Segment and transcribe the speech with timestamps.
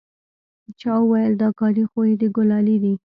[0.79, 2.93] چا وويل دا کالي خو يې د ګلالي دي.